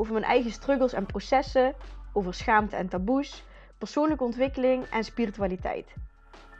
[0.00, 1.74] over mijn eigen struggles en processen,
[2.12, 3.44] over schaamte en taboes,
[3.78, 5.94] persoonlijke ontwikkeling en spiritualiteit.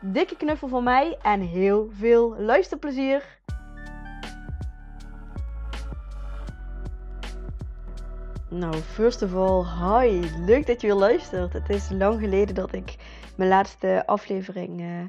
[0.01, 3.39] Dikke knuffel van mij en heel veel luisterplezier!
[8.51, 10.21] Nou, first of all, hi.
[10.47, 11.53] Leuk dat je weer luistert.
[11.53, 12.97] Het is lang geleden dat ik
[13.37, 15.05] mijn laatste aflevering uh,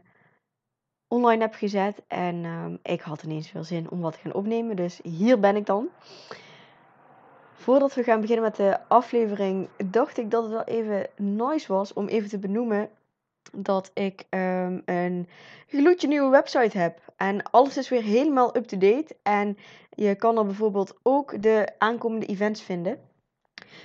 [1.08, 2.02] online heb gezet.
[2.08, 4.76] En uh, ik had ineens veel zin om wat te gaan opnemen.
[4.76, 5.90] Dus hier ben ik dan.
[7.62, 11.94] Voordat we gaan beginnen met de aflevering, dacht ik dat het wel even nice was
[11.94, 12.90] om even te benoemen
[13.52, 15.28] dat ik um, een
[15.68, 17.14] gloedje nieuwe website heb.
[17.16, 19.16] En alles is weer helemaal up-to-date.
[19.24, 19.58] En
[19.90, 23.00] je kan er bijvoorbeeld ook de aankomende events vinden.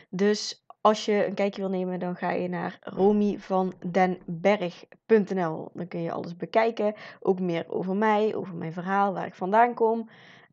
[0.09, 5.71] Dus als je een kijkje wil nemen, dan ga je naar romyvandenberg.nl.
[5.73, 6.95] Dan kun je alles bekijken.
[7.21, 10.09] Ook meer over mij, over mijn verhaal, waar ik vandaan kom.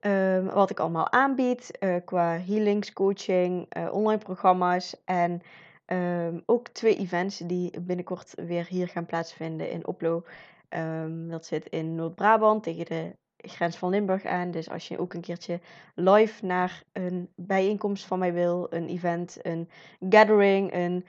[0.05, 5.41] Um, wat ik allemaal aanbied uh, qua healings, coaching, uh, online programma's en
[5.85, 10.23] um, ook twee events die binnenkort weer hier gaan plaatsvinden in Oplo.
[10.69, 14.51] Um, dat zit in Noord-Brabant tegen de grens van Limburg aan.
[14.51, 15.59] Dus als je ook een keertje
[15.95, 19.69] live naar een bijeenkomst van mij wil, een event, een
[20.09, 21.05] gathering, een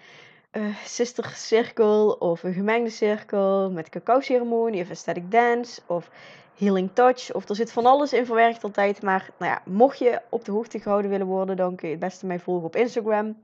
[0.52, 6.10] uh, sister circle of een gemengde cirkel met cacao ceremonie of aesthetic dance of
[6.56, 9.02] healing touch of er zit van alles in verwerkt altijd.
[9.02, 12.04] Maar nou ja, mocht je op de hoogte gehouden willen worden, dan kun je het
[12.04, 13.36] beste mij volgen op Instagram.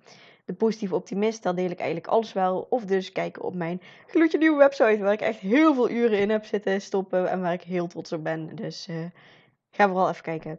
[0.45, 2.67] De Positieve Optimist, daar deel ik eigenlijk alles wel.
[2.71, 6.31] Of dus kijken op mijn gloedje nieuwe website, waar ik echt heel veel uren in
[6.31, 8.57] heb zitten stoppen en waar ik heel trots op ben.
[8.57, 8.97] Dus uh,
[9.71, 10.59] ga vooral even kijken.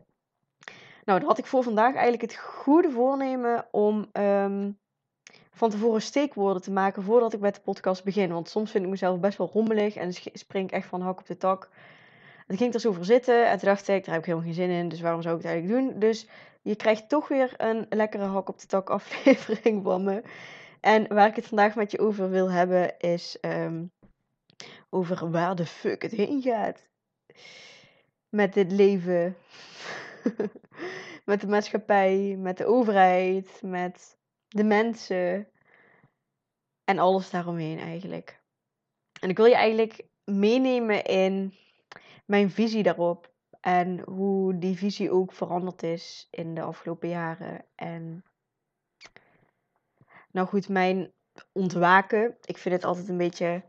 [1.05, 4.77] Nou, dan had ik voor vandaag eigenlijk het goede voornemen om um,
[5.51, 8.31] van tevoren steekwoorden te maken voordat ik met de podcast begin.
[8.33, 11.27] Want soms vind ik mezelf best wel rommelig en spring ik echt van hak op
[11.27, 11.69] de tak.
[12.47, 14.47] En ging ik er zo voor zitten en toen dacht ik, daar heb ik helemaal
[14.47, 15.99] geen zin in, dus waarom zou ik het eigenlijk doen?
[15.99, 16.27] Dus
[16.61, 20.23] je krijgt toch weer een lekkere hak op de tak aflevering van me.
[20.79, 23.91] En waar ik het vandaag met je over wil hebben is um,
[24.89, 26.89] over waar de fuck het heen gaat.
[28.29, 29.37] Met dit leven.
[31.25, 35.47] met de maatschappij, met de overheid, met de mensen.
[36.83, 38.41] En alles daaromheen eigenlijk.
[39.19, 41.53] En ik wil je eigenlijk meenemen in
[42.31, 43.29] mijn visie daarop.
[43.59, 47.65] En hoe die visie ook veranderd is in de afgelopen jaren.
[47.75, 48.23] En
[50.31, 51.11] nou goed, mijn
[51.51, 52.37] ontwaken.
[52.41, 53.63] Ik vind het altijd een beetje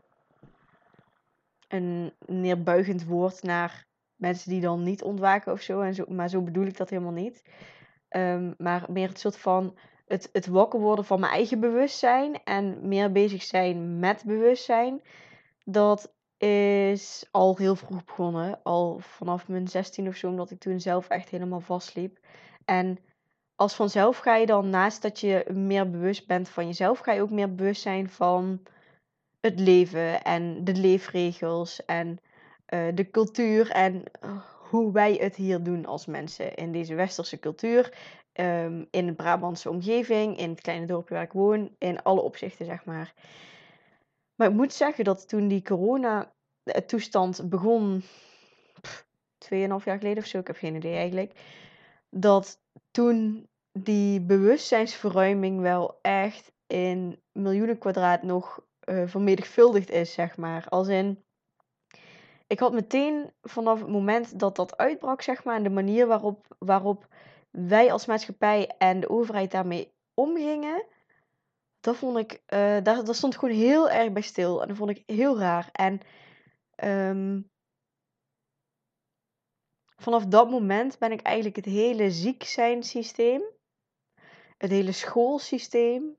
[1.67, 3.85] een neerbuigend woord naar
[4.15, 5.81] mensen die dan niet ontwaken of zo.
[5.81, 7.43] En zo maar zo bedoel ik dat helemaal niet.
[8.09, 12.43] Um, maar meer het soort van het, het wakker worden van mijn eigen bewustzijn.
[12.43, 15.01] En meer bezig zijn met bewustzijn.
[15.63, 18.59] Dat is al heel vroeg begonnen.
[18.63, 22.19] Al vanaf mijn 16 of zo, omdat ik toen zelf echt helemaal vastliep.
[22.65, 22.97] En
[23.55, 27.21] als vanzelf ga je dan, naast dat je meer bewust bent van jezelf, ga je
[27.21, 28.61] ook meer bewust zijn van
[29.39, 32.19] het leven en de leefregels en
[32.73, 34.03] uh, de cultuur en
[34.69, 37.93] hoe wij het hier doen als mensen in deze westerse cultuur.
[38.33, 42.65] Um, in de Brabantse omgeving, in het kleine dorpje waar ik woon, in alle opzichten
[42.65, 43.13] zeg maar.
[44.35, 48.03] Maar ik moet zeggen dat toen die corona-toestand begon,
[49.37, 51.39] tweeënhalf jaar geleden of zo, ik heb geen idee eigenlijk,
[52.09, 52.61] dat
[52.91, 60.65] toen die bewustzijnsverruiming wel echt in miljoenen kwadraat nog uh, vermenigvuldigd is, zeg maar.
[60.69, 61.23] Als in,
[62.47, 66.55] ik had meteen vanaf het moment dat dat uitbrak, zeg maar, en de manier waarop,
[66.59, 67.07] waarop
[67.49, 70.85] wij als maatschappij en de overheid daarmee omgingen,
[71.83, 74.61] dat vond ik, uh, daar, stond gewoon heel erg bij stil.
[74.61, 75.69] En dat vond ik heel raar.
[75.71, 75.99] En
[76.83, 77.51] um,
[79.95, 83.41] vanaf dat moment ben ik eigenlijk het hele ziek zijn systeem,
[84.57, 86.17] het hele schoolsysteem,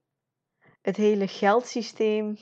[0.82, 2.37] het hele geldsysteem,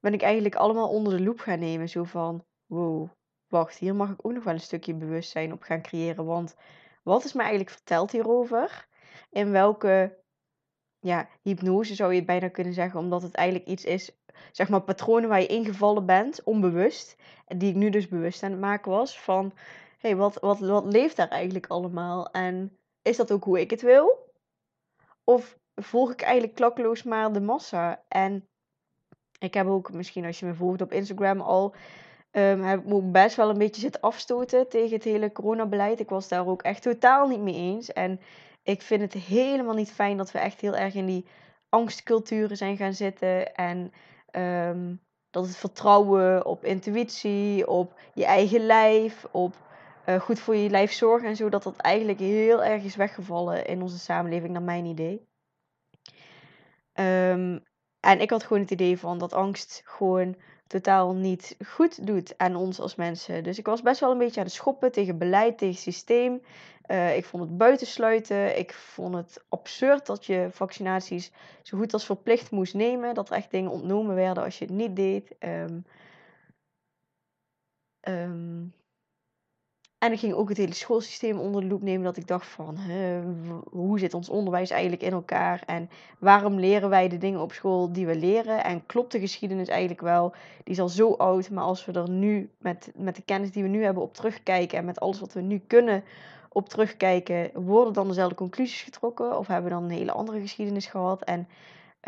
[0.00, 1.88] ben ik eigenlijk allemaal onder de loep gaan nemen.
[1.88, 3.08] Zo van, wow,
[3.48, 6.24] wacht, hier mag ik ook nog wel een stukje bewustzijn op gaan creëren.
[6.24, 6.56] Want
[7.02, 8.88] wat is mij eigenlijk verteld hierover?
[9.30, 10.19] In welke
[11.00, 14.10] ja, hypnose zou je bijna kunnen zeggen, omdat het eigenlijk iets is,
[14.52, 17.16] zeg maar, patronen waar je ingevallen bent, onbewust,
[17.46, 19.52] en die ik nu dus bewust aan het maken was, van,
[19.98, 22.30] hé, hey, wat, wat, wat leeft daar eigenlijk allemaal?
[22.30, 24.32] En is dat ook hoe ik het wil?
[25.24, 28.02] Of volg ik eigenlijk klakkeloos maar de massa.
[28.08, 28.48] En
[29.38, 31.74] ik heb ook, misschien als je me volgt op Instagram al,
[32.32, 36.00] um, heb ik best wel een beetje zitten afstoten tegen het hele coronabeleid.
[36.00, 37.92] Ik was daar ook echt totaal niet mee eens.
[37.92, 38.20] En
[38.62, 41.26] ik vind het helemaal niet fijn dat we echt heel erg in die
[41.68, 43.54] angstculturen zijn gaan zitten.
[43.54, 43.92] En
[44.30, 44.94] ehm,
[45.30, 49.54] dat het vertrouwen op intuïtie, op je eigen lijf, op
[50.06, 53.66] uh, goed voor je lijf zorgen en zo, dat dat eigenlijk heel erg is weggevallen
[53.66, 55.28] in onze samenleving, naar mijn idee.
[56.94, 57.64] Um,
[58.00, 60.36] en ik had gewoon het idee van dat angst gewoon
[60.70, 63.42] totaal niet goed doet aan ons als mensen.
[63.42, 66.42] Dus ik was best wel een beetje aan het schoppen tegen beleid, tegen systeem.
[66.86, 68.58] Uh, ik vond het buitensluiten.
[68.58, 71.32] Ik vond het absurd dat je vaccinaties
[71.62, 73.14] zo goed als verplicht moest nemen.
[73.14, 75.34] Dat er echt dingen ontnomen werden als je het niet deed.
[78.08, 78.74] Um,
[80.00, 82.04] en ik ging ook het hele schoolsysteem onder de loep nemen.
[82.04, 82.78] Dat ik dacht van,
[83.70, 85.62] hoe zit ons onderwijs eigenlijk in elkaar?
[85.66, 88.64] En waarom leren wij de dingen op school die we leren?
[88.64, 90.32] En klopt de geschiedenis eigenlijk wel?
[90.64, 91.50] Die is al zo oud.
[91.50, 94.78] Maar als we er nu met, met de kennis die we nu hebben op terugkijken.
[94.78, 96.04] En met alles wat we nu kunnen
[96.48, 97.50] op terugkijken.
[97.54, 99.38] Worden dan dezelfde conclusies getrokken?
[99.38, 101.22] Of hebben we dan een hele andere geschiedenis gehad?
[101.22, 101.48] En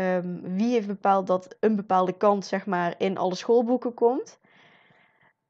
[0.01, 4.39] um, wie heeft bepaald dat een bepaalde kant zeg maar in alle schoolboeken komt?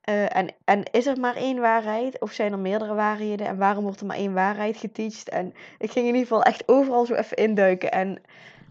[0.09, 2.21] Uh, en, en is er maar één waarheid?
[2.21, 3.47] Of zijn er meerdere waarheden?
[3.47, 5.29] En waarom wordt er maar één waarheid geteacht?
[5.29, 7.91] En ik ging in ieder geval echt overal zo even induiken.
[7.91, 8.23] En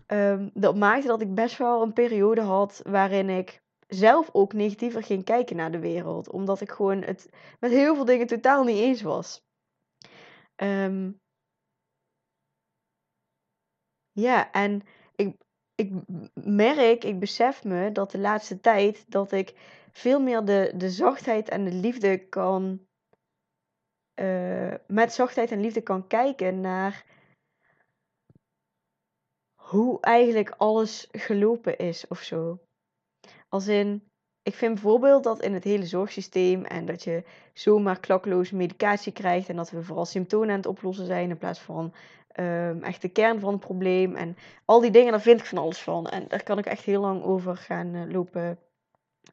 [0.07, 5.03] um, dat maakte dat ik best wel een periode had waarin ik zelf ook negatiever
[5.03, 6.29] ging kijken naar de wereld.
[6.29, 7.29] Omdat ik gewoon het
[7.59, 9.43] met heel veel dingen totaal niet eens was.
[10.55, 11.19] Um,
[14.11, 14.81] ja, en
[15.15, 15.35] ik,
[15.75, 15.91] ik
[16.33, 19.53] merk, ik besef me dat de laatste tijd dat ik
[19.91, 22.85] veel meer de, de zachtheid en de liefde kan.
[24.15, 27.05] Uh, met zachtheid en liefde kan kijken naar
[29.55, 32.59] hoe eigenlijk alles gelopen is of zo.
[33.49, 34.03] Als in,
[34.41, 37.23] ik vind bijvoorbeeld dat in het hele zorgsysteem en dat je
[37.53, 41.59] zomaar klakloos medicatie krijgt en dat we vooral symptomen aan het oplossen zijn in plaats
[41.59, 41.93] van
[42.39, 44.15] um, echt de kern van het probleem.
[44.15, 46.07] En al die dingen, daar vind ik van alles van.
[46.07, 48.59] En daar kan ik echt heel lang over gaan uh, lopen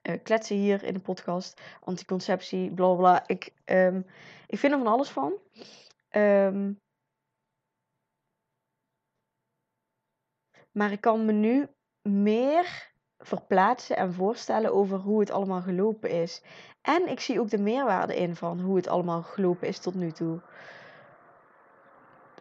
[0.03, 1.61] uh, kletsen hier in de podcast.
[1.81, 3.27] Anticonceptie, bla bla.
[3.27, 4.07] Ik, um,
[4.47, 5.33] ik vind er van alles van.
[6.11, 6.81] Um,
[10.73, 11.69] maar ik kan me nu
[12.03, 16.43] meer verplaatsen en voorstellen over hoe het allemaal gelopen is.
[16.83, 20.13] En ik zie ook de meerwaarde in van hoe het allemaal gelopen is tot nu
[20.13, 20.41] toe.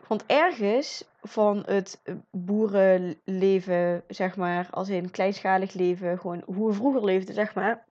[0.08, 2.02] Want ergens van het
[2.32, 7.88] boerenleven, zeg maar, als in kleinschalig leven, gewoon hoe we vroeger leefden, zeg maar,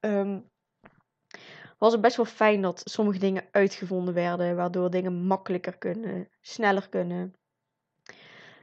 [0.00, 0.50] um,
[1.78, 6.88] was het best wel fijn dat sommige dingen uitgevonden werden, waardoor dingen makkelijker kunnen, sneller
[6.88, 7.34] kunnen,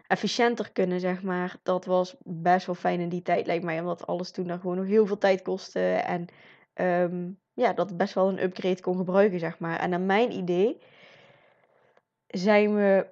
[0.07, 1.55] efficiënter kunnen, zeg maar.
[1.63, 4.77] Dat was best wel fijn in die tijd, lijkt mij, omdat alles toen dan gewoon
[4.77, 6.25] nog heel veel tijd kostte en
[6.73, 9.79] um, ja, dat best wel een upgrade kon gebruiken, zeg maar.
[9.79, 10.81] En naar mijn idee
[12.27, 13.07] zijn we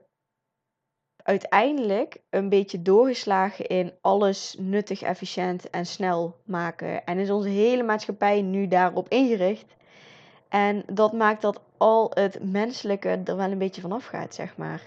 [1.31, 7.05] uiteindelijk een beetje doorgeslagen in alles nuttig, efficiënt en snel maken.
[7.05, 9.75] En is onze hele maatschappij nu daarop ingericht.
[10.49, 14.81] En dat maakt dat al het menselijke er wel een beetje vanaf gaat, zeg maar.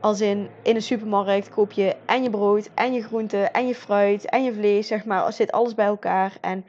[0.00, 3.74] Als in, in een supermarkt koop je en je brood, en je groenten, en je
[3.74, 5.32] fruit, en je vlees, zeg maar.
[5.32, 6.36] Zit alles bij elkaar.
[6.40, 6.64] En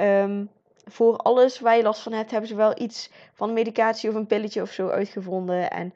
[0.00, 0.50] um,
[0.84, 4.26] voor alles waar je last van hebt, hebben ze wel iets van medicatie of een
[4.26, 5.70] pilletje of zo uitgevonden.
[5.70, 5.92] En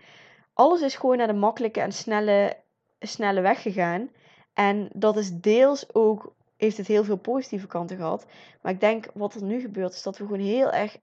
[0.53, 2.57] alles is gewoon naar de makkelijke en snelle,
[3.01, 4.11] snelle weg gegaan.
[4.53, 8.27] En dat is deels ook, heeft het heel veel positieve kanten gehad.
[8.63, 10.99] Maar ik denk wat er nu gebeurt, is dat we gewoon heel erg,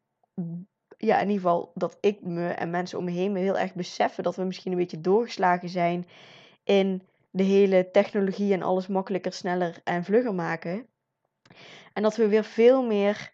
[0.97, 3.73] ja, in ieder geval dat ik me en mensen om me heen me heel erg
[3.73, 6.07] beseffen dat we misschien een beetje doorgeslagen zijn
[6.63, 10.87] in de hele technologie en alles makkelijker, sneller en vlugger maken.
[11.93, 13.33] En dat we weer veel meer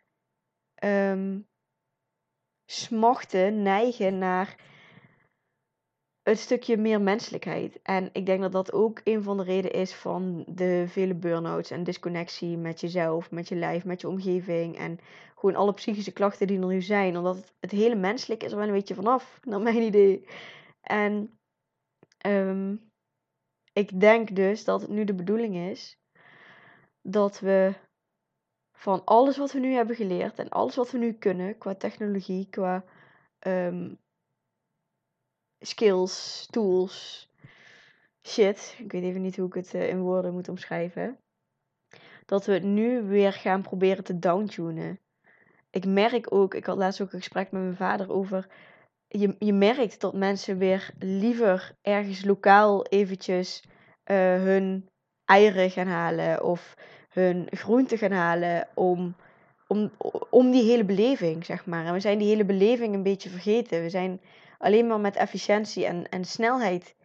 [0.83, 1.47] um,
[2.65, 4.55] smachten, neigen naar
[6.25, 7.79] een stukje meer menselijkheid.
[7.81, 11.71] En ik denk dat dat ook een van de redenen is van de vele burn-outs
[11.71, 14.99] en disconnectie met jezelf, met je lijf, met je omgeving en
[15.35, 17.17] gewoon alle psychische klachten die er nu zijn.
[17.17, 20.27] Omdat het, hele menselijk is er wel een beetje vanaf, naar mijn idee.
[20.81, 21.39] En
[22.25, 22.91] um,
[23.73, 25.97] ik denk dus dat het nu de bedoeling is
[27.01, 27.73] dat we
[28.77, 32.47] van alles wat we nu hebben geleerd en alles wat we nu kunnen qua technologie,
[32.49, 32.85] qua
[33.39, 33.99] um,
[35.65, 37.29] skills, tools,
[38.27, 38.75] shit.
[38.77, 41.17] Ik weet even niet hoe ik het uh, in woorden moet omschrijven.
[42.25, 44.99] Dat we het nu weer gaan proberen te downtunen.
[45.69, 48.47] Ik merk ook, ik had laatst ook een gesprek met mijn vader over
[49.07, 53.63] je, je merkt dat mensen weer liever ergens lokaal eventjes
[54.03, 54.89] eh, hun
[55.25, 56.75] eieren gaan halen of
[57.09, 59.15] hun groenten gaan halen om,
[59.67, 59.91] om,
[60.29, 61.85] om die hele beleving, zeg maar.
[61.85, 63.81] En we zijn die hele beleving een beetje vergeten.
[63.81, 64.21] We zijn
[64.57, 66.95] alleen maar met efficiëntie en, en snelheid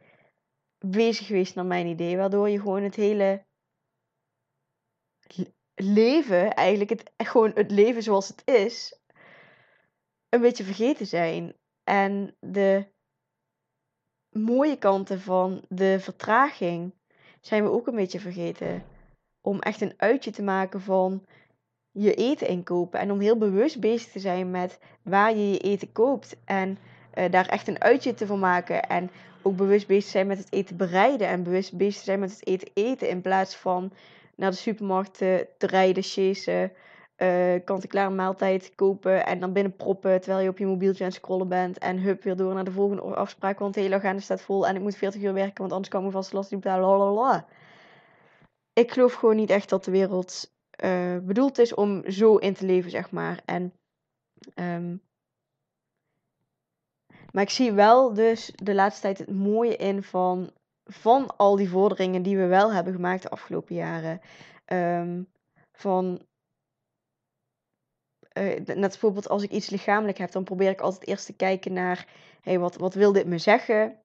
[0.78, 2.16] bezig geweest, naar mijn idee.
[2.16, 3.44] Waardoor je gewoon het hele
[5.74, 9.00] leven, eigenlijk het, gewoon het leven zoals het is,
[10.28, 11.54] een beetje vergeten zijn.
[11.84, 12.86] En de
[14.30, 16.94] mooie kanten van de vertraging
[17.40, 18.84] zijn we ook een beetje vergeten.
[19.40, 21.26] Om echt een uitje te maken van
[21.90, 23.00] je eten inkopen.
[23.00, 26.36] En om heel bewust bezig te zijn met waar je je eten koopt.
[26.44, 26.78] En
[27.14, 28.82] uh, daar echt een uitje te van maken.
[28.82, 29.10] En
[29.42, 31.26] ook bewust bezig zijn met het eten bereiden.
[31.26, 33.08] En bewust bezig zijn met het eten eten.
[33.08, 33.92] In plaats van
[34.36, 36.72] naar de supermarkt te, te rijden, chasen.
[37.16, 41.18] Uh, kant-en-klaar maaltijd kopen en dan binnen proppen terwijl je op je mobieltje aan het
[41.18, 41.78] scrollen bent.
[41.78, 44.76] En hup, weer door naar de volgende afspraak, want de hele agenda staat vol en
[44.76, 47.44] ik moet 40 uur werken, want anders kan ik vast last niet betalen.
[48.72, 52.66] Ik geloof gewoon niet echt dat de wereld uh, bedoeld is om zo in te
[52.66, 53.40] leven, zeg maar.
[53.44, 53.72] En,
[54.54, 55.02] um,
[57.32, 60.50] maar ik zie wel dus de laatste tijd het mooie in van,
[60.84, 64.20] van al die vorderingen die we wel hebben gemaakt de afgelopen jaren.
[64.66, 65.28] Um,
[65.72, 66.20] van
[68.38, 71.72] uh, net bijvoorbeeld als ik iets lichamelijk heb, dan probeer ik altijd eerst te kijken
[71.72, 72.06] naar,
[72.40, 73.98] hey, wat, wat wil dit me zeggen?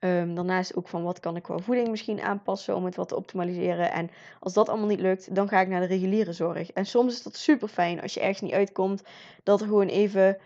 [0.00, 3.16] Um, daarnaast ook van wat kan ik qua voeding misschien aanpassen om het wat te
[3.16, 3.92] optimaliseren.
[3.92, 6.70] En als dat allemaal niet lukt, dan ga ik naar de reguliere zorg.
[6.72, 9.02] En soms is dat super fijn als je ergens niet uitkomt,
[9.42, 10.38] dat er gewoon even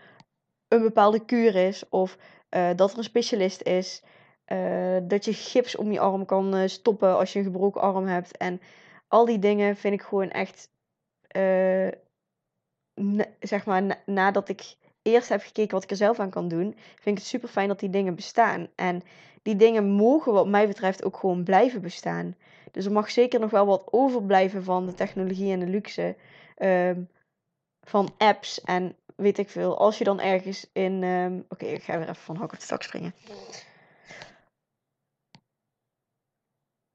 [0.67, 2.17] een bepaalde kuur is of
[2.49, 4.01] uh, dat er een specialist is.
[4.47, 8.37] Uh, dat je gips om je arm kan stoppen als je een gebroken arm hebt.
[8.37, 8.61] En
[9.07, 10.69] al die dingen vind ik gewoon echt
[13.39, 17.17] zeg maar, nadat ik eerst heb gekeken wat ik er zelf aan kan doen, vind
[17.17, 18.67] ik het super fijn dat die dingen bestaan.
[18.75, 19.01] En
[19.41, 22.35] die dingen mogen, wat mij betreft, ook gewoon blijven bestaan.
[22.71, 26.15] Dus er mag zeker nog wel wat overblijven van de technologie en de luxe.
[26.55, 27.01] Ehm,
[27.81, 29.77] van apps en weet ik veel.
[29.77, 31.03] Als je dan ergens in.
[31.03, 33.13] Um, Oké, ik ga weer even van hak op de tak springen.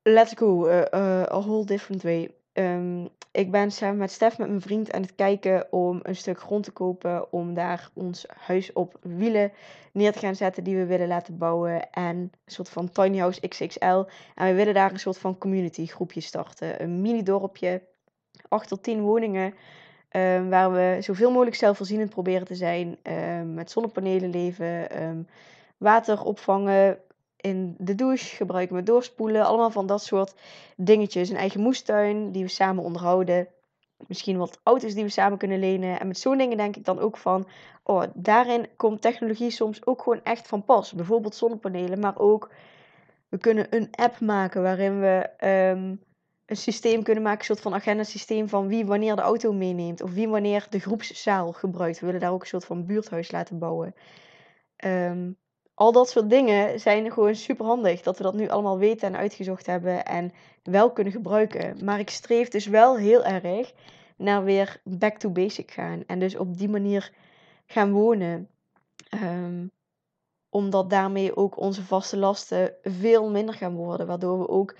[0.03, 0.69] Let's go.
[0.69, 2.35] Uh, uh, a whole different way.
[2.53, 6.41] Um, ik ben samen met Stef, met mijn vriend, aan het kijken om een stuk
[6.41, 7.33] grond te kopen.
[7.33, 9.53] Om daar ons huis op wielen
[9.93, 11.91] neer te gaan zetten die we willen laten bouwen.
[11.91, 14.03] En een soort van tiny house XXL.
[14.35, 16.83] En we willen daar een soort van community groepje starten.
[16.83, 17.83] Een mini dorpje,
[18.49, 19.55] 8 tot 10 woningen.
[20.17, 22.99] Um, waar we zoveel mogelijk zelfvoorzienend proberen te zijn.
[23.03, 25.27] Um, met zonnepanelen leven, um,
[25.79, 26.99] water opvangen,
[27.37, 29.45] in de douche, gebruiken we doorspoelen.
[29.45, 30.35] Allemaal van dat soort
[30.77, 31.29] dingetjes.
[31.29, 33.49] Een eigen moestuin die we samen onderhouden.
[34.07, 36.01] Misschien wat auto's die we samen kunnen lenen.
[36.01, 37.49] En met zo'n dingen denk ik dan ook van...
[37.83, 40.93] Oh, daarin komt technologie soms ook gewoon echt van pas.
[40.93, 42.51] Bijvoorbeeld zonnepanelen, maar ook...
[43.29, 45.31] We kunnen een app maken waarin we
[46.51, 47.41] een systeem kunnen maken.
[47.41, 50.03] Een soort van agenda systeem van wie wanneer de auto meeneemt.
[50.03, 52.01] Of wie wanneer de groepszaal gebruikt.
[52.01, 53.95] We willen daar ook een soort van buurthuis laten bouwen.
[54.85, 55.39] Um,
[55.75, 58.03] al dat soort dingen zijn gewoon super handig.
[58.03, 61.85] Dat we dat nu allemaal weten en uitgezocht hebben en wel kunnen gebruiken.
[61.85, 63.73] Maar ik streef dus wel heel erg
[64.17, 66.03] naar weer back to basic gaan.
[66.07, 67.13] En dus op die manier
[67.67, 68.49] gaan wonen.
[69.15, 69.71] Um,
[70.49, 74.07] omdat daarmee ook onze vaste lasten veel minder gaan worden.
[74.07, 74.75] Waardoor we ook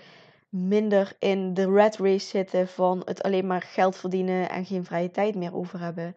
[0.51, 5.11] minder in de rat race zitten van het alleen maar geld verdienen en geen vrije
[5.11, 6.15] tijd meer over hebben.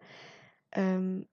[0.77, 1.27] Um,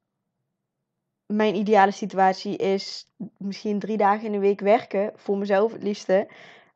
[1.26, 5.12] mijn ideale situatie is misschien drie dagen in de week werken.
[5.14, 6.28] Voor mezelf het liefste.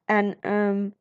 [0.04, 0.95] En um,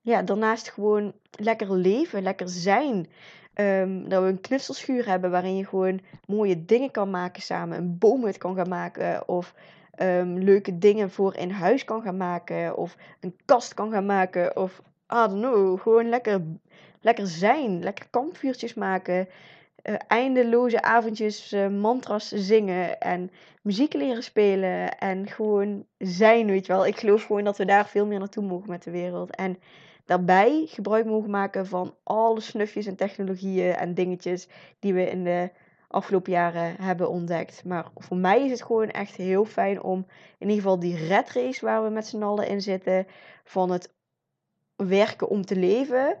[0.00, 3.06] ja, daarnaast gewoon lekker leven, lekker zijn.
[3.54, 7.78] Um, dat we een knutselschuur hebben waarin je gewoon mooie dingen kan maken samen.
[7.78, 9.28] Een boomhut kan gaan maken.
[9.28, 9.54] Of
[10.02, 12.76] um, leuke dingen voor in huis kan gaan maken.
[12.76, 14.56] Of een kast kan gaan maken.
[14.56, 15.80] Of I don't know.
[15.80, 16.42] Gewoon lekker,
[17.00, 17.82] lekker zijn.
[17.82, 19.28] Lekker kampvuurtjes maken
[19.88, 23.30] uh, eindeloze avondjes uh, mantras zingen en
[23.62, 26.86] muziek leren spelen en gewoon zijn, weet je wel.
[26.86, 29.36] Ik geloof gewoon dat we daar veel meer naartoe mogen met de wereld.
[29.36, 29.58] En
[30.04, 35.50] daarbij gebruik mogen maken van alle snufjes en technologieën en dingetjes die we in de
[35.88, 37.64] afgelopen jaren hebben ontdekt.
[37.64, 40.06] Maar voor mij is het gewoon echt heel fijn om
[40.38, 43.06] in ieder geval die red race waar we met z'n allen in zitten,
[43.44, 43.92] van het
[44.76, 46.18] werken om te leven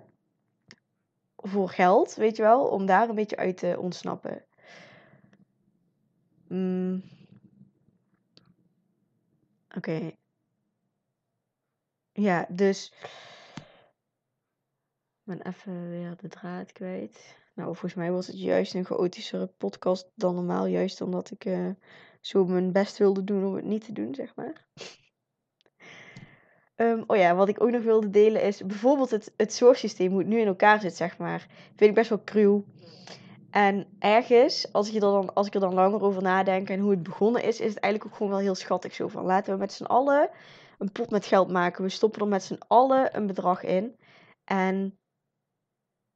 [1.36, 4.44] voor geld, weet je wel, om daar een beetje uit te ontsnappen.
[6.48, 7.02] Mm.
[9.76, 10.10] Oké.
[12.12, 12.92] Ja, dus.
[15.24, 17.36] Ik ben even weer de draad kwijt.
[17.58, 20.66] Nou, volgens mij was het juist een chaotischere podcast dan normaal.
[20.66, 21.68] Juist omdat ik uh,
[22.20, 24.66] zo mijn best wilde doen om het niet te doen, zeg maar.
[26.74, 30.18] Ehm, oh ja, wat ik ook nog wilde delen is bijvoorbeeld het, het zorgsysteem, hoe
[30.18, 31.46] het nu in elkaar zit, zeg maar.
[31.66, 32.64] Vind ik best wel cruel.
[33.50, 36.90] En ergens, als ik, er dan, als ik er dan langer over nadenk en hoe
[36.90, 38.94] het begonnen is, is het eigenlijk ook gewoon wel heel schattig.
[38.94, 40.30] Zo van, laten we met z'n allen
[40.78, 41.82] een pot met geld maken.
[41.82, 43.96] We stoppen er met z'n allen een bedrag in.
[44.44, 44.98] En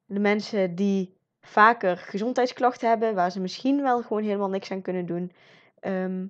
[0.05, 5.07] de mensen die vaker gezondheidsklachten hebben, waar ze misschien wel gewoon helemaal niks aan kunnen
[5.07, 5.33] doen.
[5.81, 6.27] Ehm,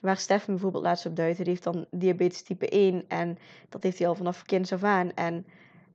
[0.00, 3.98] waar Stefan bijvoorbeeld laatst op duidde, die heeft dan diabetes type 1 en dat heeft
[3.98, 5.14] hij al vanaf kinds af aan.
[5.14, 5.46] En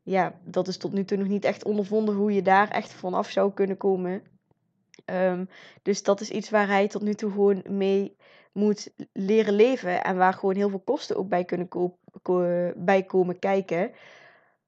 [0.03, 3.29] ja, dat is tot nu toe nog niet echt ondervonden hoe je daar echt vanaf
[3.29, 4.23] zou kunnen komen.
[5.05, 5.45] Ehm,
[5.81, 8.15] dus dat is iets waar hij tot nu toe gewoon mee
[8.51, 11.69] moet leren leven en waar gewoon heel veel kosten ook bij kunnen
[12.75, 13.91] bij komen kijken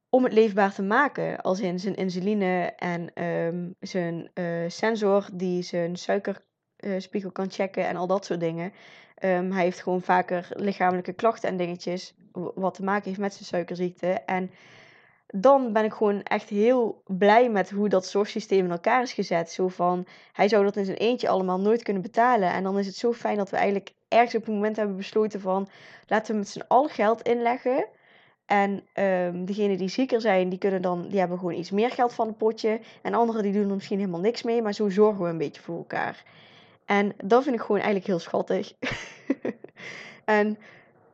[0.10, 1.42] om het leefbaar te maken.
[1.42, 7.96] Als in zijn insuline en ehm, zijn uh, sensor die zijn suikerspiegel kan checken en
[7.96, 8.74] al dat soort dingen.
[9.24, 12.14] Um, hij heeft gewoon vaker lichamelijke klachten en dingetjes
[12.56, 14.08] wat te maken heeft met zijn suikerziekte.
[14.08, 14.52] En
[15.28, 19.52] dan ben ik gewoon echt heel blij met hoe dat zorgsysteem in elkaar is gezet.
[19.52, 22.52] Zo van, hij zou dat in zijn eentje allemaal nooit kunnen betalen.
[22.52, 25.42] En dan is het zo fijn dat we eigenlijk ergens op het moment hebben besloten
[25.42, 25.70] van...
[26.08, 27.88] laten we met z'n allen geld inleggen.
[28.50, 32.14] En um, degenen die zieker zijn, die, kunnen dan, die hebben gewoon iets meer geld
[32.14, 32.80] van het potje.
[33.02, 34.62] En anderen die doen er misschien helemaal niks mee.
[34.62, 36.24] Maar zo zorgen we een beetje voor elkaar.
[36.86, 38.74] En dat vind ik gewoon eigenlijk heel schattig.
[40.26, 40.58] en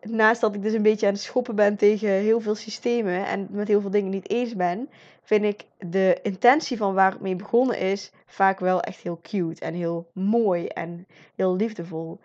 [0.02, 3.48] naast dat ik dus een beetje aan het schoppen ben tegen heel veel systemen en
[3.50, 4.90] met heel veel dingen niet eens ben,
[5.24, 9.66] vind ik de intentie van waar het mee begonnen is vaak wel echt heel cute
[9.66, 12.20] en heel mooi en heel liefdevol.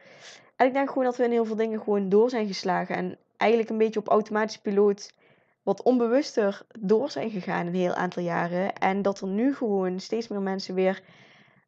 [0.56, 3.18] En ik denk gewoon dat we in heel veel dingen gewoon door zijn geslagen en
[3.40, 5.12] eigenlijk een beetje op automatische piloot
[5.62, 8.74] wat onbewuster door zijn gegaan een heel aantal jaren.
[8.74, 11.02] En dat er nu gewoon steeds meer mensen weer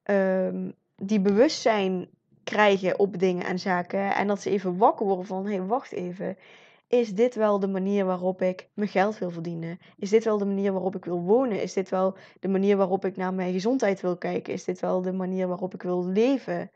[0.04, 2.08] um, die bewustzijn
[2.44, 4.14] krijgen op dingen en zaken.
[4.14, 6.36] En dat ze even wakker worden van, hé, hey, wacht even.
[6.88, 9.78] Is dit wel de manier waarop ik mijn geld wil verdienen?
[9.96, 11.62] Is dit wel de manier waarop ik wil wonen?
[11.62, 14.52] Is dit wel de manier waarop ik naar mijn gezondheid wil kijken?
[14.52, 16.70] Is dit wel de manier waarop ik wil leven?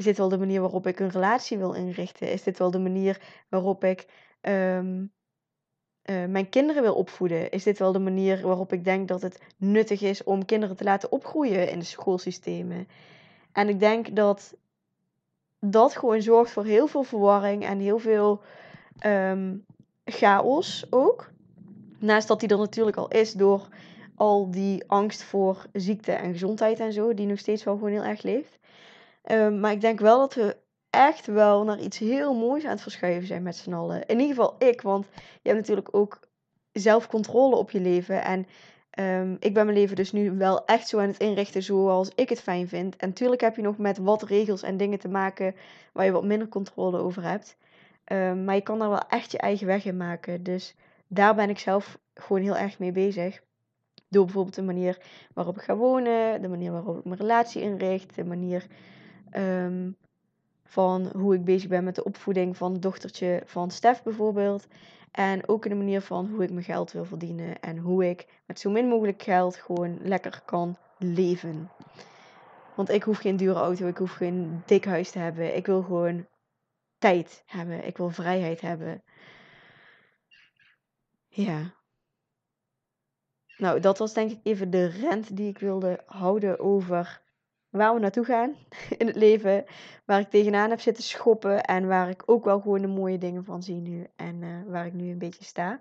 [0.00, 2.32] Is dit wel de manier waarop ik een relatie wil inrichten?
[2.32, 4.06] Is dit wel de manier waarop ik
[4.40, 5.04] ehm,
[6.02, 7.50] eh, mijn kinderen wil opvoeden?
[7.50, 10.84] Is dit wel de manier waarop ik denk dat het nuttig is om kinderen te
[10.84, 12.88] laten opgroeien in de schoolsystemen?
[13.52, 14.54] En ik denk dat
[15.58, 18.42] dat gewoon zorgt voor heel veel verwarring en heel veel
[18.98, 19.56] ehm,
[20.04, 21.30] chaos ook.
[21.98, 23.68] Naast dat die er natuurlijk al is door
[24.14, 28.04] al die angst voor ziekte en gezondheid en zo, die nog steeds wel gewoon heel
[28.04, 28.59] erg leeft.
[29.22, 30.56] Ehm, maar ik denk wel dat we
[30.90, 34.06] echt wel naar iets heel moois aan het verschuiven zijn met z'n allen.
[34.06, 36.20] In ieder geval ik, want je hebt natuurlijk ook
[36.72, 38.24] zelf controle op je leven.
[38.24, 38.46] En
[38.98, 42.28] Um, ik ben mijn leven dus nu wel echt zo aan het inrichten zoals ik
[42.28, 42.96] het fijn vind.
[42.96, 45.54] En tuurlijk heb je nog met wat regels en dingen te maken
[45.92, 47.56] waar je wat minder controle over hebt.
[48.12, 50.42] Um, maar je kan daar wel echt je eigen weg in maken.
[50.42, 50.74] Dus
[51.06, 53.42] daar ben ik zelf gewoon heel erg mee bezig.
[54.08, 54.98] Door bijvoorbeeld de manier
[55.34, 58.66] waarop ik ga wonen, de manier waarop ik mijn relatie inricht, de manier
[59.36, 59.96] um,
[60.64, 64.66] van hoe ik bezig ben met de opvoeding van het dochtertje van Stef bijvoorbeeld.
[65.10, 67.60] En ook in de manier van hoe ik mijn geld wil verdienen.
[67.60, 71.70] En hoe ik met zo min mogelijk geld gewoon lekker kan leven.
[72.74, 75.56] Want ik hoef geen dure auto, ik hoef geen dik huis te hebben.
[75.56, 76.26] Ik wil gewoon
[76.98, 77.86] tijd hebben.
[77.86, 79.02] Ik wil vrijheid hebben.
[81.28, 81.74] Ja.
[83.56, 87.22] Nou, dat was denk ik even de rent die ik wilde houden over
[87.70, 88.56] waar we naartoe gaan
[88.98, 89.64] in het leven.
[90.04, 91.62] Waar ik tegenaan heb zitten schoppen.
[91.62, 94.06] En waar ik ook wel gewoon de mooie dingen van zie nu.
[94.16, 95.80] En uh, waar ik nu een beetje sta.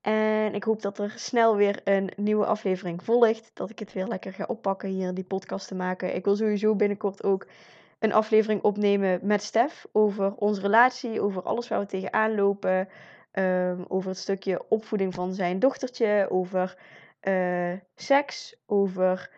[0.00, 3.50] En ik hoop dat er snel weer een nieuwe aflevering volgt.
[3.54, 6.14] Dat ik het weer lekker ga oppakken hier, die podcast te maken.
[6.14, 7.46] Ik wil sowieso binnenkort ook
[7.98, 9.86] een aflevering opnemen met Stef.
[9.92, 12.88] Over onze relatie, over alles waar we tegenaan lopen.
[13.32, 16.26] Um, over het stukje opvoeding van zijn dochtertje.
[16.30, 16.78] Over
[17.22, 18.56] uh, seks.
[18.66, 19.30] Over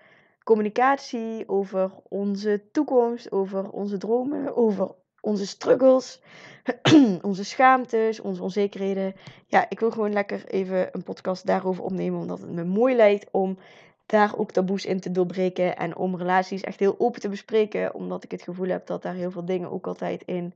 [0.44, 6.20] communicatie, over onze toekomst, over onze dromen, over onze struggles,
[7.22, 9.14] onze schaamtes, onze onzekerheden.
[9.46, 13.28] Ja, ik wil gewoon lekker even een podcast daarover opnemen, omdat het me mooi lijkt
[13.30, 13.58] om
[14.06, 18.24] daar ook taboes in te doorbreken en om relaties echt heel open te bespreken, omdat
[18.24, 20.54] ik het gevoel heb dat daar heel veel dingen ook altijd in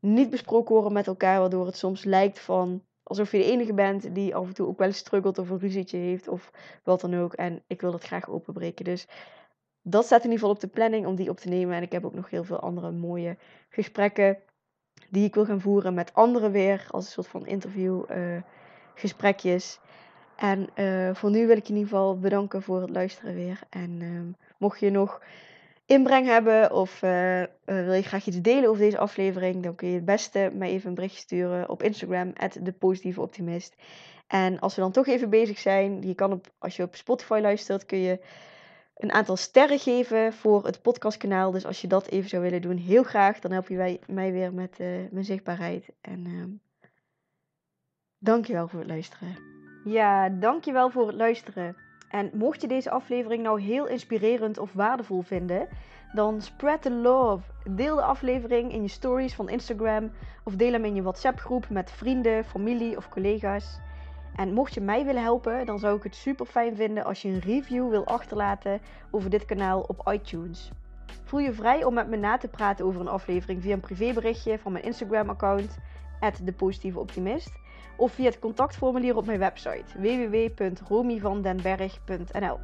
[0.00, 4.14] niet besproken worden met elkaar, waardoor het soms lijkt van alsof je de enige bent
[4.14, 6.50] die af en toe ook wel eens struggelt of een ruzietje heeft of
[6.84, 7.32] wat dan ook.
[7.32, 8.84] En ik wil dat graag openbreken.
[8.84, 9.06] Dus
[9.82, 11.76] dat staat in ieder geval op de planning om die op te nemen.
[11.76, 13.36] En ik heb ook nog heel veel andere mooie
[13.68, 14.38] gesprekken
[15.08, 16.86] die ik wil gaan voeren met anderen weer.
[16.90, 18.42] Als een soort van interview uh,
[18.94, 19.80] gesprekjes.
[20.36, 23.60] En uh, voor nu wil ik in ieder geval bedanken voor het luisteren weer.
[23.70, 24.20] En uh,
[24.58, 25.22] mocht je nog
[25.90, 29.88] inbreng hebben of uh, uh, wil je graag iets delen over deze aflevering, dan kun
[29.88, 33.74] je het beste mij even een bericht sturen op Instagram, de positieve optimist.
[34.26, 37.38] En als we dan toch even bezig zijn, je kan op, als je op Spotify
[37.42, 38.20] luistert, kun je
[38.96, 41.50] een aantal sterren geven voor het podcastkanaal.
[41.50, 43.38] Dus als je dat even zou willen doen, heel graag.
[43.38, 45.88] Dan help je wij, mij weer met uh, mijn zichtbaarheid.
[46.00, 46.44] En uh,
[48.18, 49.36] dankjewel voor het luisteren.
[49.84, 51.76] Ja, dankjewel voor het luisteren.
[52.10, 55.68] En mocht je deze aflevering nou heel inspirerend of waardevol vinden,
[56.12, 57.42] dan spread the love.
[57.70, 60.10] Deel de aflevering in je stories van Instagram
[60.44, 63.80] of deel hem in je WhatsApp groep met vrienden, familie of collega's.
[64.36, 67.28] En mocht je mij willen helpen, dan zou ik het super fijn vinden als je
[67.28, 70.70] een review wil achterlaten over dit kanaal op iTunes.
[71.24, 74.58] Voel je vrij om met me na te praten over een aflevering via een privéberichtje
[74.58, 75.78] van mijn Instagram-account,
[76.42, 77.52] @depositieveoptimist,
[77.96, 82.58] of via het contactformulier op mijn website www.romyvandenberg.nl.